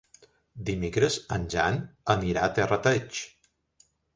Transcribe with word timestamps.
Dimecres 0.69 1.17
en 1.37 1.45
Jan 1.55 1.77
anirà 2.17 2.47
a 2.47 2.51
Terrateig. 2.59 3.25